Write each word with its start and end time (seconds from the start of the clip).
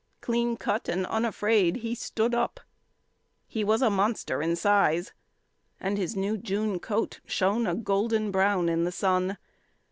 Clean 0.19 0.57
cut 0.57 0.89
and 0.89 1.05
unafraid, 1.05 1.75
he 1.75 1.93
stood 1.93 2.33
up. 2.33 2.59
He 3.45 3.63
was 3.63 3.83
a 3.83 3.91
monster 3.91 4.41
in 4.41 4.55
size, 4.55 5.13
and 5.79 5.95
his 5.95 6.15
new 6.15 6.39
June 6.39 6.79
coat 6.79 7.19
shone 7.27 7.67
a 7.67 7.75
golden 7.75 8.31
brown 8.31 8.67
in 8.67 8.83
the 8.83 8.91
sun. 8.91 9.37